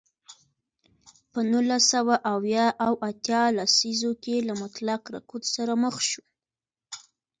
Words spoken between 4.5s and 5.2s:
مطلق